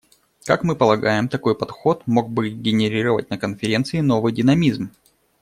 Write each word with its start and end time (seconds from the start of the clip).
Как 0.45 0.63
мы 0.63 0.75
полагаем, 0.75 1.29
такой 1.29 1.53
подход 1.55 2.07
мог 2.07 2.27
бы 2.27 2.49
генерировать 2.49 3.29
на 3.29 3.37
Конференции 3.37 3.99
новый 3.99 4.33
динамизм. 4.33 4.89